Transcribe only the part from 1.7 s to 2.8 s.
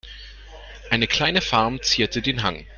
zierte den Hang.